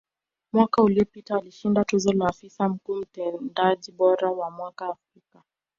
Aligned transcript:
Mwaka 0.53 0.83
uliopita 0.83 1.37
alishinda 1.37 1.85
tuzo 1.85 2.13
ya 2.13 2.27
Afisa 2.29 2.69
Mkuu 2.69 2.95
Mtendaji 2.95 3.91
bora 3.91 4.31
wa 4.31 4.51
Mwaka 4.51 4.85
Afrika 4.89 5.43